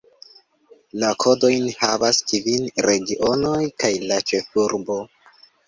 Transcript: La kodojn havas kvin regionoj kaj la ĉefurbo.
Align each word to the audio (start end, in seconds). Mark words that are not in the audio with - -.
La 1.03 1.11
kodojn 1.23 1.67
havas 1.83 2.23
kvin 2.33 2.67
regionoj 2.87 3.61
kaj 3.85 3.95
la 4.09 4.21
ĉefurbo. 4.33 5.01